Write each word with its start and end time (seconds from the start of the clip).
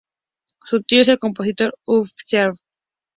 Su 0.65 0.81
tío 0.81 1.01
es 1.01 1.09
el 1.09 1.19
compositor 1.19 1.77
Hugh 1.85 2.09
Shrapnel. 2.27 2.57